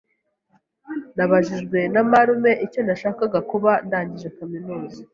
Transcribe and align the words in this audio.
Nabajijwe 1.15 1.79
na 1.93 2.01
marume 2.09 2.51
icyo 2.65 2.81
nashakaga 2.87 3.39
kuba 3.49 3.71
ndangije 3.85 4.27
kaminuza. 4.37 4.99